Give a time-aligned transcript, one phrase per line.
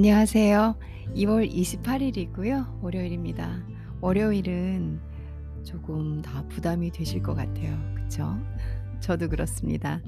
[0.00, 0.78] 안녕하세요.
[1.14, 2.82] 2월 28일이고요.
[2.82, 3.62] 월요일입니다.
[4.00, 4.98] 월요일은
[5.62, 7.78] 조금 더 부담이 되실 것 같아요.
[7.94, 8.34] 그쵸?
[9.00, 10.00] 저도 그렇습니다.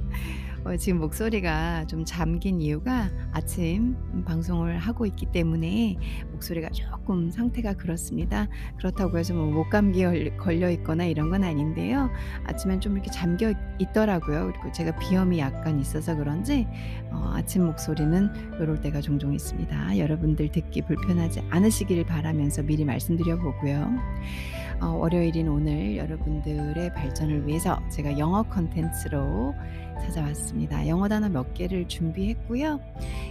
[0.65, 5.97] 어 지금 목소리가 좀 잠긴 이유가 아침 방송을 하고 있기 때문에
[6.31, 8.47] 목소리가 조금 상태가 그렇습니다.
[8.79, 12.11] 그렇다고 해서 뭐 목감기에 걸 걸려 있거나 이런 건 아닌데요.
[12.45, 14.53] 아침엔 좀 이렇게 잠겨 있더라고요.
[14.53, 16.69] 그리고 제가 비염이 약간 있어서 그런지
[17.11, 19.99] 어 아침 목소리는 요럴 때가 종종 있습니다.
[19.99, 23.91] 여러분들 듣기 불편하지 않으시기를 바라면서 미리 말씀드려 보고요.
[24.81, 29.55] 어 월요일인 오늘 여러분들의 발전을 위해서 제가 영어 콘텐츠로
[30.03, 30.87] 찾아왔습니다.
[30.89, 32.81] 영어 단어 몇 개를 준비했고요.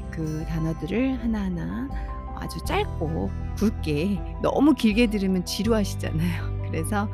[0.09, 1.89] 그 단어들을 하나하나
[2.35, 6.61] 아주 짧고 굵게 너무 길게 들으면 지루하시잖아요.
[6.67, 7.07] 그래서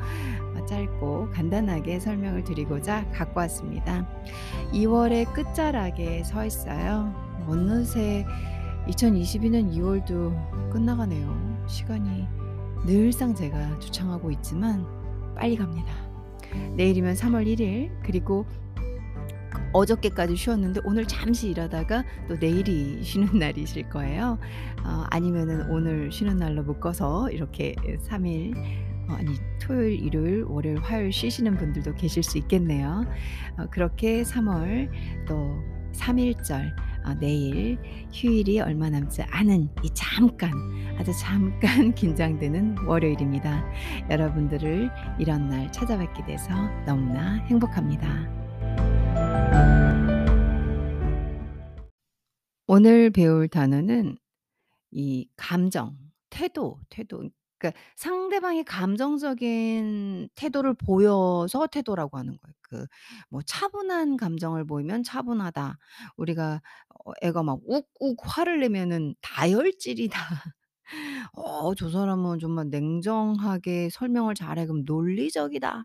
[0.54, 4.08] 어 짧고 간단하게 설명을 드리고자 갖고 왔습니다.
[4.72, 7.12] 2 월의 끝자락에 서 있어요.
[7.46, 8.24] 어느새
[8.88, 10.32] 2022년 2 월도
[10.72, 11.64] 끝나가네요.
[11.66, 12.26] 시간이
[12.86, 14.86] 늘상 제가 주창하고 있지만
[15.34, 15.92] 빨리 갑니다.
[16.76, 18.46] 내일이면 3월 1일 그리고
[19.72, 24.38] 어저께까지 쉬었는데 오늘 잠시 일하다가 또 내일이 쉬는 날이실 거예요.
[24.84, 27.74] 어 아니면은 오늘 쉬는 날로 묶어서 이렇게
[28.08, 28.56] 3일
[29.08, 33.04] 어 아니 토요일, 일요일, 월요일, 화요일 쉬시는 분들도 계실 수 있겠네요.
[33.58, 34.90] 어 그렇게 3월
[35.26, 35.56] 또
[35.92, 36.76] 3 일절
[37.06, 37.78] 어 내일
[38.12, 40.52] 휴일이 얼마 남지 않은 이 잠깐
[40.98, 43.64] 아주 잠깐 긴장되는 월요일입니다.
[44.10, 46.50] 여러분들을 이런 날 찾아뵙게 돼서
[46.84, 48.37] 너무나 행복합니다.
[52.68, 54.18] 오늘 배울 단어는
[54.92, 55.96] 이 감정,
[56.30, 57.24] 태도, 태도
[57.58, 62.54] 그러니까 상대방이 감정적인 태도를 보여서 태도라고 하는 거예요.
[62.62, 62.86] 그
[63.30, 65.78] 뭐 차분한 감정을 보이면 차분하다.
[66.18, 66.62] 우리가
[67.06, 70.18] 어 애가 막 욱욱 화를 내면은 다혈질이다.
[71.34, 74.66] 어 저 사람은 정말 냉정하게 설명을 잘해.
[74.66, 75.84] 그럼 논리적이다.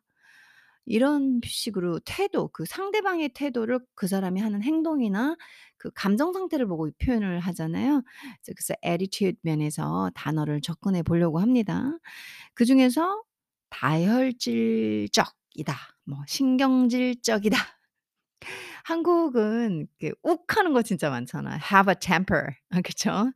[0.86, 5.36] 이런 식으로 태도, 그 상대방의 태도를 그 사람이 하는 행동이나
[5.78, 8.04] 그 감정 상태를 보고 표현을 하잖아요.
[8.46, 11.98] 그래서 attitude 면에서 단어를 접근해 보려고 합니다.
[12.56, 13.24] 그 중에서
[13.70, 15.34] 다혈질적이다,
[16.06, 17.58] 뭐 신경질적이다.
[18.86, 21.60] 한국은 그 욱하는 거 진짜 많잖아요.
[21.72, 22.48] have a temper.
[22.72, 23.32] 아 그쵸?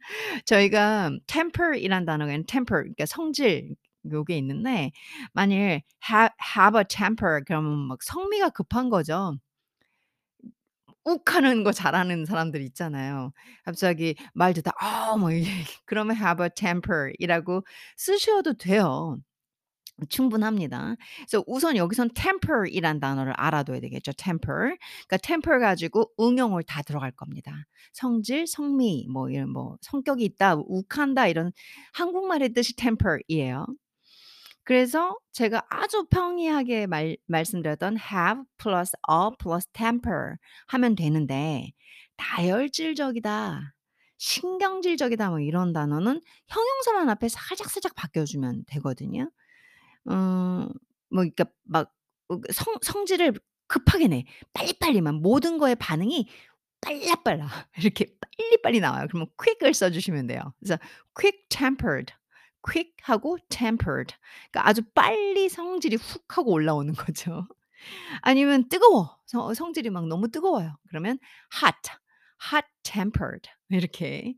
[0.46, 3.76] 저희가 temper이란 단어가 temper 그러니까 성질
[4.12, 4.92] 요게 있는데
[5.34, 9.38] 만일 have have a temper 그러면 막 성미가 급한 거죠.
[11.06, 13.32] 욱하는 거 잘하는 사람들 있잖아요.
[13.64, 15.46] 갑자기 말 듣다 "아." 뭐 이게
[15.86, 17.64] 그러면 have a temper 이라고
[17.98, 19.18] 쓰셔도 돼요.
[20.10, 20.96] 충분합니다.
[21.30, 24.78] 그래서 우선 여기선 temper 이란 단어를 알아둬야 되겠죠 temper.
[25.08, 27.54] 그러니까 temper 가지고 응용을 다 들어갈 겁니다.
[27.94, 31.52] 성질, 성미 뭐 이런 뭐 성격이 있다, 욱한다 이런
[31.94, 33.68] 한국말의 뜻이 temper 이에요.
[34.68, 40.36] 그래서 제가 아주 평이하게 말 말씀드렸던 have 플러스 a 플러스 temper
[40.68, 41.72] 하면 되는데
[42.18, 43.74] 다혈질적이다,
[44.18, 49.32] 신경질적이다 뭐 이런 단어는 형용사만 앞에 살짝살짝 바뀌어 주면 되거든요.
[50.06, 50.70] 어뭐
[51.10, 51.94] 그러니까 막
[52.52, 53.34] 성 성질을
[53.68, 54.24] 급하게 내.
[54.54, 56.30] 빨리빨리 막 모든 거에 반응이
[56.82, 57.48] 빨라빨라
[57.80, 58.08] 이렇게
[58.38, 59.08] 빨리빨리 나와요.
[59.10, 60.42] 그러면 quick을 써 주시면 돼요.
[60.60, 60.78] 그래서
[61.16, 62.14] quick tempered,
[62.62, 64.16] quick하고 tempered
[64.52, 67.48] 그러니까 아주 빨리 성질이 훅 하고 올라오는 거죠.
[68.22, 69.18] 아니면 뜨거워.
[69.26, 70.78] 성 성질이 막 너무 뜨거워요.
[70.90, 71.20] 그러면
[71.62, 71.76] hot,
[72.52, 74.36] hot tempered 이렇게.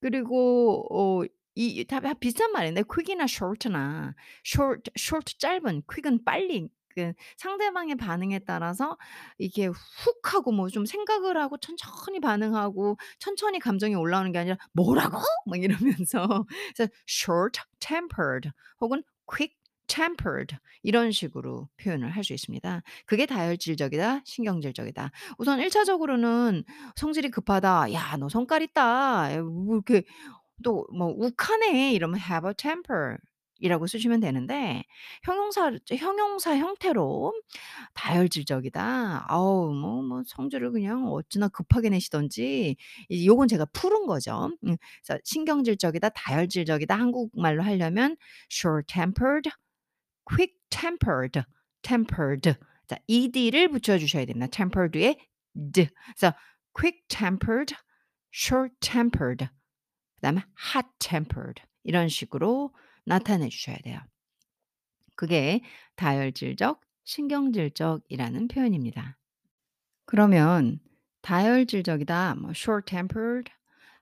[0.00, 1.26] 그리고
[1.56, 4.14] 어이다다 비슷한 말인데 quick이나 short나
[4.46, 8.96] short short 짧은 quick은 빨리 그 상대방의 반응에 따라서
[9.38, 15.18] 이게 훅 하고 뭐 좀 생각을 하고 천천히 반응하고 천천히 감정이 올라오는 게 아니라 "뭐라고?"
[15.46, 16.44] 막 이러면서
[16.76, 18.50] 그래서 short tempered
[18.80, 19.54] 혹은 quick
[19.86, 22.82] tempered 이런 식으로 표현을 할 수 있습니다.
[23.06, 25.10] 그게 다혈질적이다, 신경질적이다.
[25.38, 26.64] 우선 1 차적으로는
[26.96, 27.92] 성질이 급하다.
[27.94, 29.32] "야 너 성깔 있다.
[29.34, 30.04] 야뭐 이렇게
[30.64, 33.18] 또 뭐 욱하네." 이러면 have a temper
[33.60, 34.84] 이라고 쓰시면 되는데
[35.24, 37.32] 형용사 형용사 형태로
[37.94, 39.26] 다혈질적이다.
[39.28, 42.76] 아우 뭐 뭐 성질을 그냥 어찌나 급하게 내시든지
[43.08, 44.50] 이 요건 제가 풀은 거죠.
[44.64, 48.16] 음 그래서 신경질적이다, 다혈질적이다 한국말로 하려면
[48.50, 49.50] short tempered,
[50.24, 51.42] quick tempered,
[52.86, 54.46] 자 ed를 붙여 주셔야 됩니다.
[54.48, 55.16] tempered에
[55.72, 55.86] 드.
[56.16, 56.34] 그래서
[56.74, 57.74] quick tempered,
[58.32, 59.46] short tempered
[60.16, 60.42] 그다음에
[60.74, 62.72] hot tempered 이런 식으로
[63.08, 64.00] 나타내 주셔야 돼요.
[65.16, 65.60] 그게
[65.96, 69.18] 다혈질적, 신경질적이라는 표현입니다.
[70.06, 70.80] 그러면
[71.22, 73.50] 다혈질적이다, 뭐 short tempered,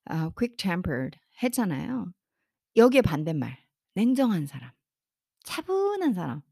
[0.07, 2.13] 아 quick tempered 했잖아요.
[2.77, 3.59] 여기에 반대말
[3.95, 4.71] 냉정한 사람,
[5.45, 6.43] 차분한 사람.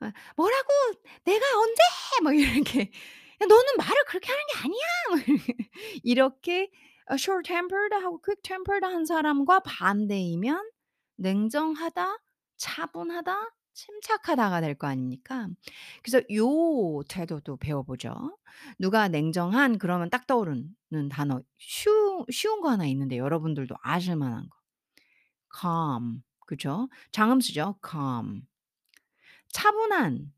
[0.00, 0.68] 아 "뭐라고
[1.24, 1.82] 내가 언제!"
[2.22, 5.54] 막 이렇게 "야 너는 말을 그렇게 하는 게 아니야." 막 이렇게
[6.04, 6.70] 이렇게
[7.10, 10.70] 어 short tempered 하고 quick tempered 한 사람과 반대이면
[11.22, 12.18] 냉정하다,
[12.58, 15.48] 차분하다, 침착하다가 될 거 아닙니까?
[16.02, 18.38] 그래서 요 태도도 배워보죠.
[18.78, 24.56] 누가 냉정한 그러면 딱 떠오르는 단어 쉬우 쉬운 거 하나 있는데 여러분들도 아실 만한 거.
[25.50, 26.88] calm 그죠?
[27.12, 27.78] 장음수죠.
[27.88, 28.42] calm.
[29.52, 30.32] 차분한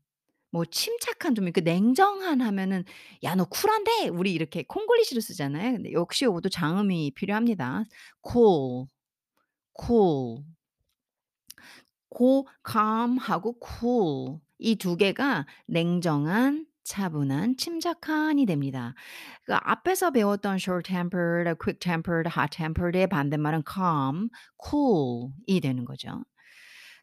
[0.51, 2.83] 뭐 침착한 좀 이렇게 냉정한 하면은
[3.23, 5.73] "야 너 쿨한데?" 우리 이렇게 콩글리시로 쓰잖아요.
[5.73, 7.85] 근데 역시 요것도 장음이 필요합니다.
[8.31, 8.87] cool,
[9.81, 10.43] cool.
[12.15, 18.93] 고 calm하고 cool 이 두 개가 냉정한, 차분한, 침착한이 됩니다.
[19.43, 24.29] 그 앞에서 배웠던 short tempered, quick tempered, hot tempered의 반대말은 calm,
[24.63, 26.23] cool이 되는 거죠.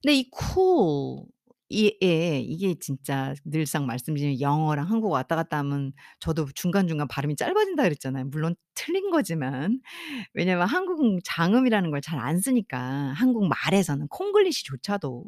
[0.03, 1.27] 근데 이 cool
[1.73, 7.85] 이 예 이게 진짜 늘상 말씀드리는 영어랑 한국어 왔다 갔다 하면 저도 중간중간 발음이 짧아진다
[7.85, 8.27] 그랬잖아요.
[8.27, 9.81] 물론 틀린 거지만.
[10.35, 12.79] 왜냐면 한국 장음이라는 걸 잘 안 쓰니까
[13.17, 15.27] 한국말에서는 콩글리시조차도.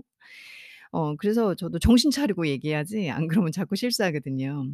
[0.95, 4.69] 어 그래서 저도 정신 차리고 얘기해야지 안 그러면 자꾸 실수하거든요.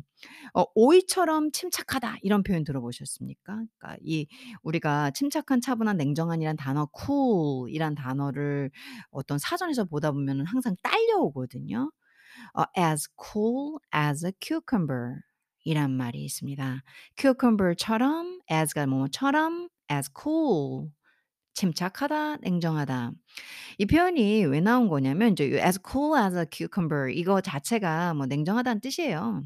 [0.55, 3.55] 어 "오이처럼 침착하다." 이런 표현 들어보셨습니까?
[3.79, 4.27] 그러니까 이
[4.63, 8.71] 우리가 침착한, 차분한, 냉정한이란 단어 cool 이란 단어를
[9.11, 11.93] 어떤 사전에서 보다 보면은 항상 딸려오거든요.
[12.55, 15.17] 어 as cool as a cucumber
[15.65, 16.83] 이란 말이 있습니다.
[17.19, 20.91] cucumber처럼 as가 뭐뭐처럼 as cool
[21.61, 23.13] 침착하다, 냉정하다.
[23.79, 28.81] 이 표현이 왜 나온 거냐면 이제 as cool as a cucumber 이거 자체가 뭐 냉정하다는
[28.81, 29.45] 뜻이에요.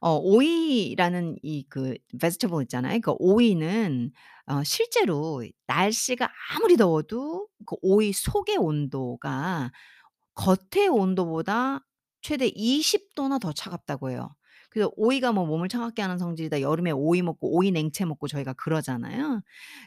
[0.00, 3.00] 어 오이라는 이 그 vegetable 있잖아요.
[3.00, 4.12] 그 오이는
[4.46, 9.72] 어 실제로 날씨가 아무리 더워도 그 오이 속의 온도가
[10.34, 11.84] 겉의 온도보다
[12.22, 14.34] 최대 20 도나 더 차갑다고 해요.
[14.76, 16.60] 그래서 오이가 뭐 몸을 차갑게 하는 성질이다.
[16.60, 19.40] 여름에 오이 먹고 오이 냉채 먹고 저희가 그러잖아요.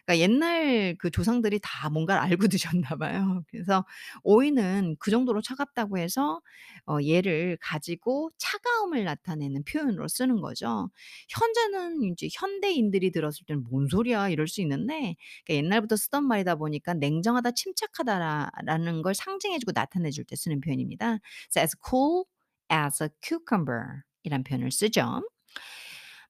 [0.06, 3.44] 그러니까 옛날 그 조상들이 다 뭔가를 알고 드셨나 봐요.
[3.52, 3.86] 그래서
[4.24, 6.42] 오이는 그 정도로 차갑다고 해서
[6.88, 10.90] 어 얘를 가지고 차가움을 나타내는 표현으로 쓰는 거죠.
[11.30, 15.16] 현재는 인제 현대인들이 들었을 때는 '뭔 소리야.' 이럴 수 있는데
[15.46, 20.62] 그러니까 옛날부터 쓰던 말이다 보니까 냉정하다, 침착하다라 라는 걸 상징해 주고 나타내 줄 때 쓰는
[20.62, 21.20] 표현입니다.
[21.52, 22.24] 그래서 as cool
[22.72, 25.22] as a cucumber 이란 표현을 쓰죠.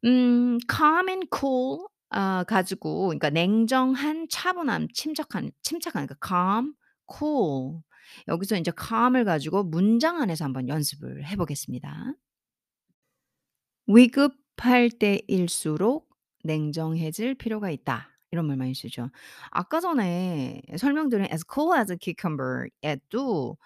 [0.05, 6.73] 음 calm and cool 아 가지고 그러니까 냉정한, 차분함, 침착한 침착한 그러니까 calm,
[7.17, 7.81] cool
[8.27, 12.13] 여기서 인제 calm을 가지고 문장 안에서 한번 연습을 해 보겠습니다.
[13.87, 16.09] "위급할 때일수록
[16.43, 19.09] 냉정해질 필요가 있다." 이런 말 많이 쓰죠.
[19.49, 23.57] 아까 전에 설명드린 as cool as a cucumber 에도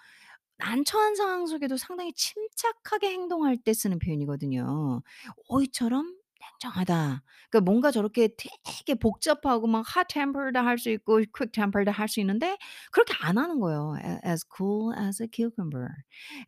[0.58, 5.02] 난처한 상황 속에도 상당히 침착하게 행동할 때 쓰는 표현이거든요.
[5.48, 6.16] "오이처럼
[6.62, 12.56] 냉정하다." 그러니까 뭔가 저렇게 되게 복잡하고 막 hot tempered 할수 있고 quick tempered 할수 있는데
[12.92, 13.94] 그렇게 안 하는 거예요.
[14.26, 15.88] as cool as a cucumber.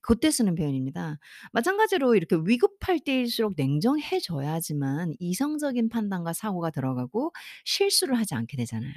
[0.07, 1.19] 고때 쓰는 표현입니다.
[1.53, 7.33] 마찬가지로 이렇게 위급할 때일수록 냉정해져야지만 이성적인 판단과 사고가 들어가고
[7.65, 8.93] 실수를 하지 않게 되잖아요.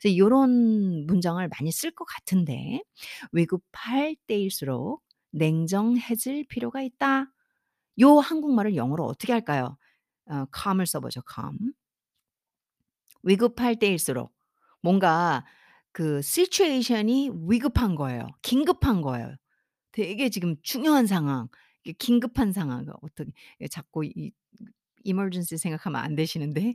[0.00, 2.82] 그래서 요런 문장을 많이 쓸 것 같은데
[3.32, 7.32] "위급할 때일수록 냉정해질 필요가 있다."
[8.00, 9.76] 요 한국말을 영어로 어떻게 할까요?
[10.30, 11.72] 어 calm을 써 보죠, calm.
[13.22, 14.32] 위급할 때일수록
[14.82, 15.44] 뭔가
[15.92, 18.28] 그 situation이 위급한 거예요.
[18.42, 19.34] 긴급한 거예요.
[19.92, 21.48] 되게 지금 중요한 상황,
[21.98, 24.32] 긴급한 상황 어떻게 예 자꾸 이
[25.04, 26.74] emergency 생각하면 안 되시는데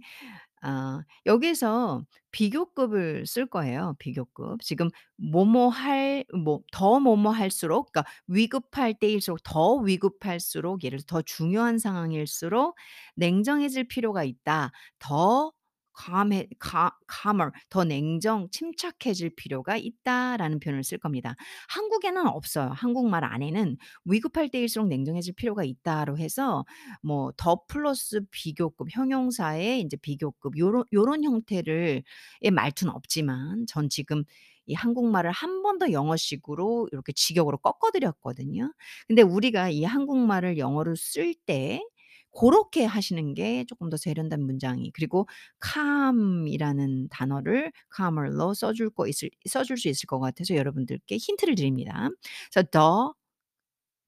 [0.67, 4.61] 아 여기서 비교급을 쓸 거예요, 비교급.
[4.63, 11.21] 지금 뭐뭐 할 뭐 더 뭐뭐 할수록 그러니까 위급할 때일수록 더 위급할수록 예를 들어서 더
[11.21, 12.75] 중요한 상황일수록
[13.15, 14.71] 냉정해질 필요가 있다.
[14.99, 15.51] 더
[15.97, 21.35] calm해 ca calmer 더 냉정 침착해질 필요가 있다라는 표현을 쓸 겁니다.
[21.69, 22.69] 한국에는 없어요.
[22.73, 26.65] 한국말 안에는 "위급할 때일수록 냉정해질 필요가 있다."로 해서
[27.01, 32.03] 뭐 더 플러스 비교급 형용사의 인제 비교급 요런 요런 형태를
[32.41, 34.23] 의 말투는 없지만 전 지금
[34.67, 38.71] 이 한국말을 한 번 더 영어식으로 이렇게 직역으로 꺾어 드렸거든요.
[39.07, 41.81] 근데 우리가 이 한국말을 영어로 쓸 때
[42.35, 45.27] 고렇게 하시는 게 쪼끔 더 세련된 문장이 그리고
[45.63, 52.09] calm이라는 단어를 calmer로 써줄 거 있을 써줄 수 있을 것 같아서 여러분들께 힌트를 드립니다.
[52.53, 53.15] 그래서 더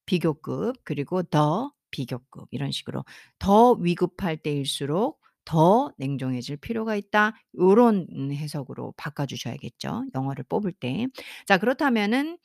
[0.05, 3.03] 비교급 그리고 더 비교급 이런 식으로
[3.39, 7.33] 더 위급할 때일수록 더 냉정해질 필요가 있다.
[7.57, 11.07] 요런 음 해석으로 바꿔 주셔야겠죠, 영어를 뽑을 때.
[11.45, 12.37] 자 그렇다면은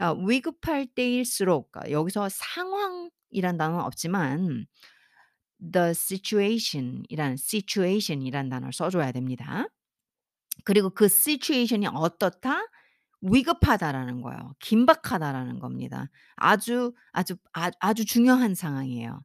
[0.00, 4.66] 어 위급할 때일수록 그러니까 여기서 상황이란 단어는 없지만
[5.60, 9.66] the situation 이라는 situation 이라는 단어를 써 줘야 됩니다.
[10.64, 12.62] 그리고 그 situation이 어떻다?
[13.20, 14.54] 위급하다라는 거예요.
[14.60, 16.08] 긴박하다라는 겁니다.
[16.36, 19.22] 아주, 아주, 아 아주 중요한 상황이에요.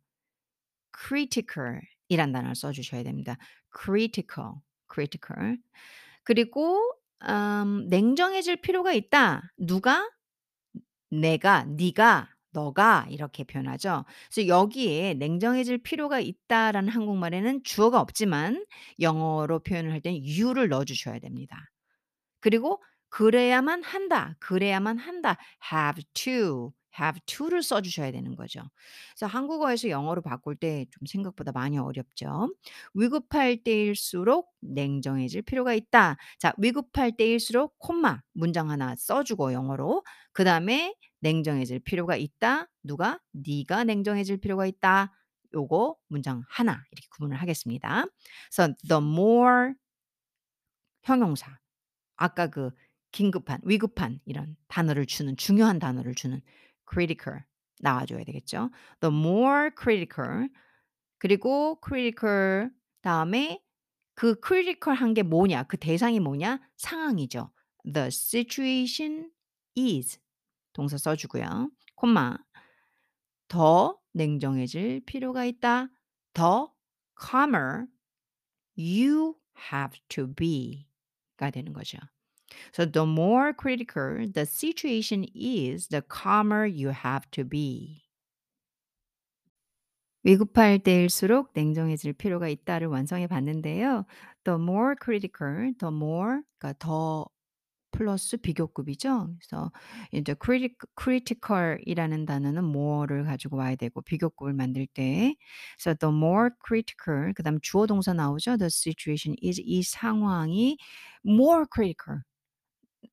[1.08, 3.38] critical 이란 단어를 써 주셔야 됩니다.
[3.72, 4.54] critical,
[4.94, 5.58] critical.
[6.24, 6.80] 그리고
[7.28, 9.54] 음 냉정해질 필요가 있다.
[9.58, 10.10] 누가?
[11.10, 14.06] 내가, 네가, 너가 이렇게 표현하죠.
[14.32, 18.66] 그래서 여기에 냉정해질 필요가 있다라는 한국말에는 주어가 없지만
[19.00, 21.58] 영어로 표현을 할 때는 you를 넣어 주셔야 됩니다.
[22.42, 24.36] 그리고 그래야만 한다.
[24.40, 25.38] 그래야만 한다.
[25.72, 28.62] have to, have to를 써 주셔야 되는 거죠.
[29.16, 32.50] 그래서 한국어에서 영어로 바꿀 때 좀 생각보다 많이 어렵죠.
[32.94, 36.18] 위급할 때일수록 냉정해질 필요가 있다.
[36.40, 42.68] 자, 위급할 때일수록 콤마 문장 하나 써 주고 영어로 그다음에 냉정해질 필요가 있다.
[42.84, 43.20] 누가?
[43.32, 45.12] 네가 냉정해질 필요가 있다.
[45.54, 48.06] 요거 문장 하나 이렇게 구분을 하겠습니다.
[48.52, 49.74] 그래서 the more
[51.04, 51.58] 형용사
[52.18, 52.72] 아까 그
[53.12, 56.42] 긴급한, 위급한 이런 단어를 주는 중요한 단어를 주는
[56.92, 57.44] critical
[57.80, 58.70] 나와 줘야 되겠죠.
[59.00, 60.50] The more critical
[61.20, 62.70] 그리고 critical
[63.02, 63.64] 다음에
[64.16, 65.64] 그 critical한 게 뭐냐?
[65.64, 66.60] 그 대상이 뭐냐?
[66.78, 67.52] 상황이죠.
[67.86, 69.32] The situation
[69.78, 70.20] is
[70.74, 71.70] 동사 써 주고요.
[71.96, 72.38] 콤마
[73.48, 75.90] 더 냉정해질 필요가 있다.
[76.34, 76.74] 더
[77.20, 77.86] calmer
[78.78, 79.36] you
[79.72, 81.98] have to be가 되는 거죠.
[82.74, 88.04] So the more critical the situation is, the calmer you have to be.
[90.24, 94.06] 위급할 때일수록 냉정해질 필요가 있다를 완성해 봤는데요.
[94.46, 97.28] The more critical, the more 그러니까 더
[97.94, 99.30] 플러스 비교급이죠.
[99.40, 99.72] 그래서
[100.12, 105.36] 이제 critic critical이라는 단어는 more를 가지고 와야 되고 비교급을 만들 때
[105.78, 108.58] 그래서 the more critical 그다음 주어 동사 나오죠.
[108.58, 110.78] The situation is 이 상황이
[111.26, 112.24] more critical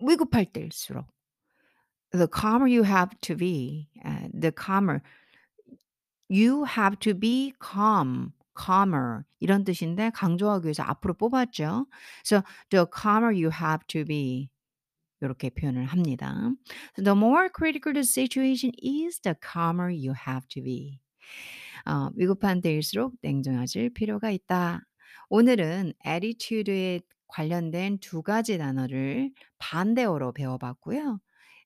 [0.01, 1.07] 위급할 때일수록
[2.13, 5.01] the calmer you have to be, 아 the calmer
[6.29, 11.87] you have to be calm, calmer 이런 뜻인데 강조하기 위해서 앞으로 뽑았죠.
[12.25, 14.51] 그래서 the calmer you have to be
[15.23, 16.35] 요렇게 표현을 합니다.
[16.97, 21.00] The more critical the situation is, the calmer you have to be.
[21.87, 24.81] 어, 위급한 때일수록 냉정해질 필요가 있다.
[25.29, 31.21] 오늘은 attitude에 관련된 두 가지 단어를 반대어로 배워봤고요.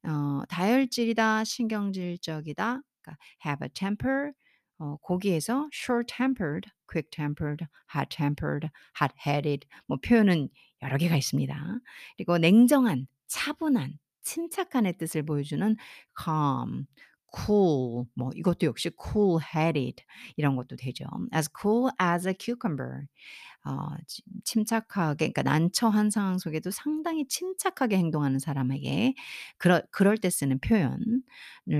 [0.07, 4.33] 어, 다혈질이다, 신경질적이다, 그러니까 have a temper,
[4.79, 8.69] 어, 거기에서 short-tempered, quick-tempered, hot-tempered,
[9.01, 10.49] hot-headed 뭐 표현은
[10.83, 11.55] 여러 개가 있습니다.
[12.17, 15.77] 그리고 냉정한, 차분한, 침착한의 뜻을 보여주는
[16.23, 16.87] calm,
[17.37, 19.97] cool 뭐 이것도 역시 cool-headed
[20.37, 21.05] 이런 것도 되죠.
[21.35, 23.07] as cool as a cucumber.
[23.67, 29.15] 어, 치- 침착하게, 그러니까 난처한 상황 속에도 상당히 침착하게 행동하는 사람에게
[29.59, 31.23] 그럴, 그럴 때 쓰는 표현을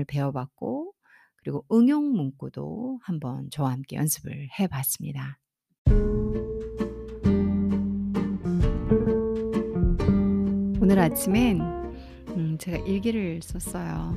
[0.07, 0.93] 배워봤고,
[1.37, 5.37] 그리고 응용 문구도 한번 저와 함께 연습을 해봤습니다.
[10.85, 11.61] 오늘 아침엔
[12.37, 14.15] 음, 제가 일기를 썼어요.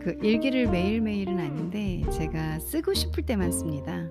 [0.00, 4.10] 그 일기를 매일매일은 아닌데 제가 쓰고 싶을 때만 씁니다.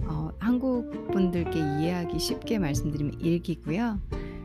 [0.00, 4.00] 어, 한국 분들께 이해하기 쉽게 말씀드리면 일기고요.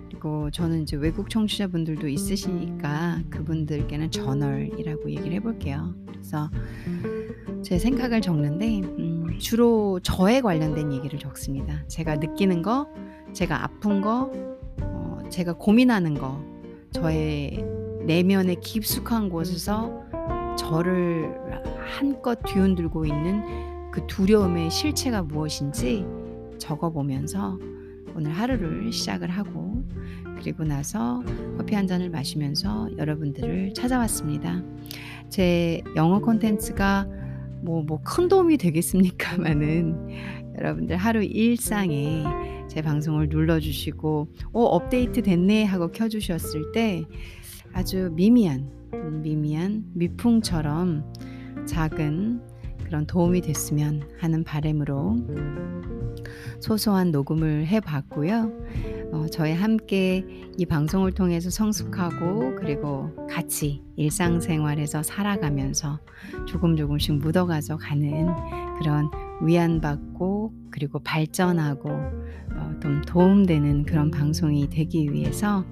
[0.07, 5.93] 그리고 저는 이제 외국 청취자분들도 있으시니까 그분들께는 저널이라고 얘기를 해볼게요.
[6.07, 6.49] 그래서
[7.61, 11.85] 제 생각을 적는데 음, 주로 저에 관련된 얘기를 적습니다.
[11.89, 12.87] 제가 느끼는 거,
[13.33, 14.31] 제가 아픈 거,
[14.81, 16.47] 어, 제가 고민하는 거,
[16.91, 17.63] 저의
[18.05, 20.03] 내면의 깊숙한 곳에서
[20.57, 21.33] 저를
[21.97, 23.41] 한껏 뒤흔들고 있는
[23.91, 26.05] 그 두려움의 실체가 무엇인지
[26.57, 27.57] 적어보면서
[28.15, 29.83] 오늘 하루를 시작을 하고
[30.37, 31.21] 그리고 나서
[31.57, 34.61] 커피 한 잔을 마시면서 여러분들을 찾아왔습니다.
[35.29, 37.07] 제 영어 콘텐츠가
[37.61, 42.23] 뭐 뭐 큰 도움이 되겠습니까마는 여러분들 하루 일상에
[42.67, 47.03] 제 방송을 눌러주시고 어 업데이트 됐네 하고 켜주셨을 때
[47.73, 48.69] 아주 미미한
[49.21, 51.13] 미미한 미풍처럼
[51.65, 52.41] 작은
[52.89, 55.15] 그런 도움이 됐으면 하는 바람으로
[56.59, 58.51] 소소한 녹음을 해봤고요.
[59.11, 60.25] 어, 저희 함께
[60.57, 65.99] 이 방송을 통해서 성숙하고 그리고 같이 일상생활에서 살아가면서
[66.47, 68.27] 조금 조금씩 묻어가져 가는
[68.79, 69.11] 그런
[69.43, 75.63] 위안받고 그리고 발전하고 어, 좀 도움되는 그런 방송이 되기 위해서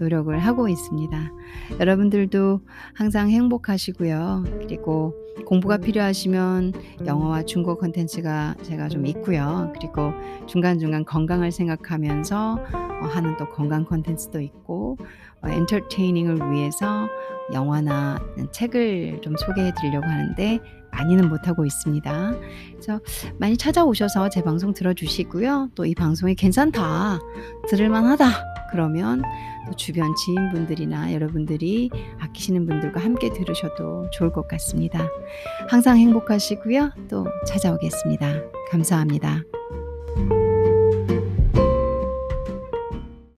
[0.00, 1.30] 노력을 하고 있습니다.
[1.78, 2.60] 여러분들도
[2.94, 4.44] 항상 행복하시고요.
[4.60, 5.14] 그리고
[5.46, 6.72] 공부가 필요하시면
[7.06, 9.72] 영어와 중국어 콘텐츠가 제가 좀 있고요.
[9.78, 10.12] 그리고
[10.46, 12.58] 중간중간 건강을 생각하면서
[13.02, 14.98] 어 하는 또 건강 콘텐츠도 있고
[15.42, 17.08] 어 엔터테이닝을 위해서
[17.52, 18.18] 영화나
[18.52, 20.60] 책을 좀 소개해 드리려고 하는데
[20.92, 22.34] 많이는 못하고 있습니다.
[22.72, 23.00] 그래서
[23.38, 25.70] 많이 찾아오셔서 제 방송 들어주시고요.
[25.74, 27.18] 또 이 방송이 '괜찮다.
[27.68, 28.28] 들을 만하다.'
[28.70, 35.08] 그러면 또 주변 지인분들이나 여러분들이 아끼시는 분들과 함께 들으셔도 좋을 것 같습니다.
[35.68, 36.92] 항상 행복하시고요.
[37.08, 38.42] 또 찾아오겠습니다.
[38.70, 39.42] 감사합니다.